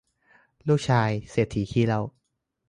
[0.67, 2.01] ลูกชายเศรษฐีขี้เหล้า